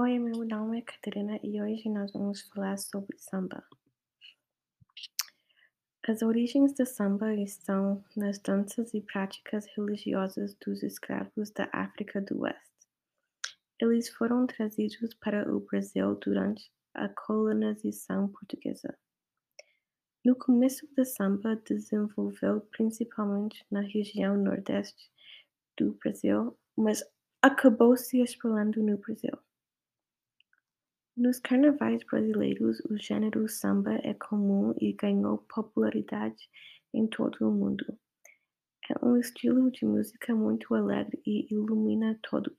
[0.00, 3.64] Oi, meu nome é Catarina e hoje nós vamos falar sobre samba.
[6.06, 12.42] As origens do samba estão nas danças e práticas religiosas dos escravos da África do
[12.42, 12.88] Oeste.
[13.80, 18.96] Eles foram trazidos para o Brasil durante a colonização portuguesa.
[20.24, 25.10] No começo do samba desenvolveu principalmente na região nordeste
[25.76, 27.02] do Brasil, mas
[27.42, 29.36] acabou se espalhando no Brasil.
[31.18, 36.48] Nos carnavais brasileiros, o gênero samba é comum e ganhou popularidade
[36.94, 37.84] em todo o mundo.
[38.88, 42.56] É um estilo de música muito alegre e ilumina todos.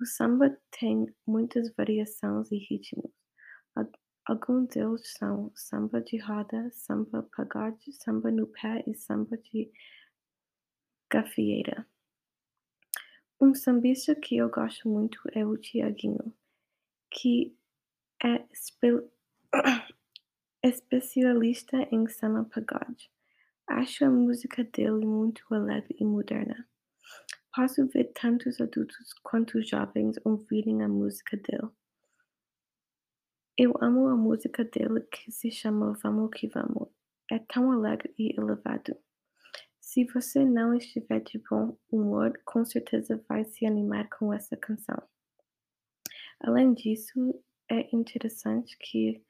[0.00, 3.12] O samba tem muitas variações e ritmos.
[4.26, 9.70] Alguns deles são samba de roda, samba pagode, samba no pé e samba de
[11.08, 11.86] gafieira.
[13.40, 16.34] Um sambista que eu gosto muito é o Tiaguinho
[17.14, 17.56] que
[18.22, 18.44] é
[20.62, 23.10] especialista em samba pagode.
[23.66, 26.68] Acho a música dele muito alegre e moderna.
[27.54, 31.70] Posso ver tantos adultos quanto jovens ouvirem a música dele.
[33.56, 36.88] Eu amo a música dele que se chama Vamos que Vamos.
[37.30, 38.96] É tão alegre e elevado.
[39.80, 45.00] Se você não estiver de bom humor, com certeza vai se animar com essa canção.
[46.46, 49.24] Além disso, é interessante que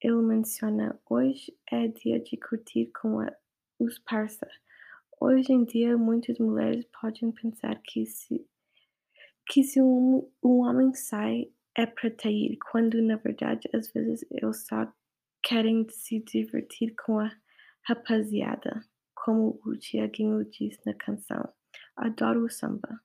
[0.00, 3.30] ele menciona: "Hoje é dia de curtir com a
[3.78, 4.48] os parça".
[5.20, 8.46] Hoje em dia, muitas mulheres podem pensar que se
[9.46, 14.66] que se um um homem sai é para trair, quando na verdade às vezes eles
[14.66, 14.90] só
[15.42, 17.30] querem se divertir com a
[17.86, 18.80] rapaziada,
[19.14, 21.46] como o Tiaguinho diz na canção.
[21.94, 23.00] Adoro o samba.